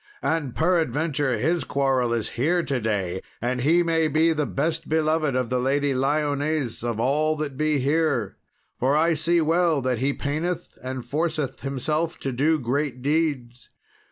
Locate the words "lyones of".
5.93-6.99